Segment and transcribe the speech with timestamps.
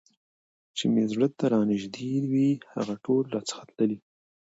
[0.77, 3.97] چي مي زړه ته رانیژدې وي هغه ټول راڅخه تللي